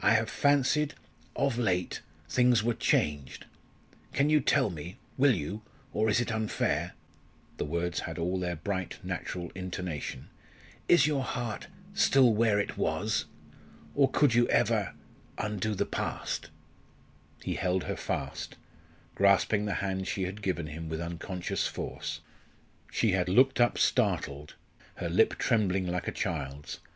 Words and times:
I 0.00 0.12
have 0.12 0.30
fancied 0.30 0.94
of 1.34 1.58
late 1.58 2.00
things 2.28 2.62
were 2.62 2.72
changed. 2.72 3.46
Can 4.12 4.30
you 4.30 4.38
tell 4.38 4.70
me 4.70 4.96
will 5.18 5.34
you? 5.34 5.60
or 5.92 6.08
is 6.08 6.20
it 6.20 6.30
unfair?" 6.30 6.92
the 7.56 7.64
words 7.64 7.98
had 8.06 8.16
all 8.16 8.38
their 8.38 8.54
bright, 8.54 9.04
natural 9.04 9.50
intonation 9.56 10.28
"Is 10.86 11.08
your 11.08 11.24
heart 11.24 11.66
still 11.94 12.32
where 12.32 12.60
it 12.60 12.78
was? 12.78 13.24
or, 13.96 14.08
could 14.08 14.34
you 14.34 14.46
ever 14.50 14.94
undo 15.36 15.74
the 15.74 15.84
past" 15.84 16.48
He 17.42 17.56
held 17.56 17.82
her 17.90 17.96
fast, 17.96 18.54
grasping 19.16 19.64
the 19.64 19.74
hand 19.82 20.06
she 20.06 20.26
had 20.26 20.42
given 20.42 20.68
him 20.68 20.88
with 20.88 21.00
unconscious 21.00 21.66
force. 21.66 22.20
She 22.92 23.10
had 23.10 23.28
looked 23.28 23.60
up 23.60 23.78
startled, 23.78 24.54
her 24.98 25.08
lip 25.08 25.34
trembling 25.40 25.88
like 25.88 26.06
a 26.06 26.12
child's. 26.12 26.78